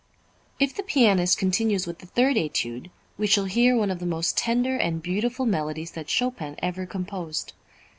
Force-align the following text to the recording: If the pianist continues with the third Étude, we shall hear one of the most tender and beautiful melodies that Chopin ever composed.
If 0.59 0.73
the 0.73 0.81
pianist 0.81 1.37
continues 1.37 1.85
with 1.85 1.99
the 1.99 2.07
third 2.07 2.35
Étude, 2.35 2.89
we 3.19 3.27
shall 3.27 3.45
hear 3.45 3.77
one 3.77 3.91
of 3.91 3.99
the 3.99 4.07
most 4.07 4.35
tender 4.35 4.75
and 4.75 4.99
beautiful 4.99 5.45
melodies 5.45 5.91
that 5.91 6.09
Chopin 6.09 6.55
ever 6.59 6.87
composed. 6.87 7.53